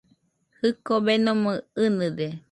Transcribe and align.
Jɨko 0.59 0.93
beno 1.05 1.31
ɨnɨde. 1.83 2.27